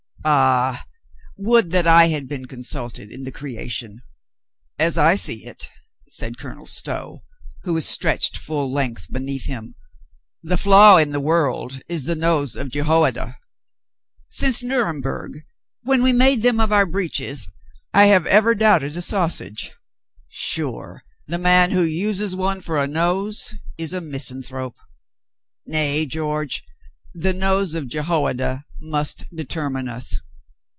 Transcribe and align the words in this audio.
Ah, 0.23 0.85
would 1.35 1.71
that 1.71 1.87
I 1.87 2.09
had 2.09 2.27
been 2.27 2.45
consulted 2.45 3.11
in 3.11 3.23
the 3.23 3.31
creation!" 3.31 4.03
"As 4.77 4.95
I 4.95 5.15
see 5.15 5.47
it," 5.47 5.67
said 6.07 6.37
Colonel 6.37 6.67
Stow, 6.67 7.23
who 7.63 7.73
was 7.73 7.87
stretched 7.87 8.37
full 8.37 8.71
length 8.71 9.11
beneath 9.11 9.45
him, 9.47 9.73
"the 10.43 10.59
flaw 10.59 10.97
in 10.97 11.09
the 11.09 11.19
world 11.19 11.81
is 11.89 12.03
the 12.03 12.13
nose 12.13 12.55
of 12.55 12.69
Jehoiada. 12.69 13.39
Since 14.29 14.61
Nuremberg, 14.61 15.41
when 15.81 16.03
we 16.03 16.13
made 16.13 16.43
them 16.43 16.59
of 16.59 16.71
our 16.71 16.85
breeches, 16.85 17.47
I 17.91 18.05
have 18.05 18.27
ever 18.27 18.53
doubted 18.53 18.95
a 18.95 19.01
sausage. 19.01 19.71
Sure, 20.29 21.01
the 21.25 21.39
man 21.39 21.71
who 21.71 21.81
uses 21.81 22.35
one 22.35 22.61
for 22.61 22.77
a 22.77 22.85
nose 22.85 23.55
is 23.75 23.91
a 23.91 24.01
misanthrope. 24.01 24.77
Nay, 25.65 26.05
George, 26.05 26.63
the 27.13 27.33
nose 27.33 27.73
of 27.75 27.89
Jehoiada 27.89 28.63
must 28.79 29.25
determine 29.35 29.87
us." 29.89 30.21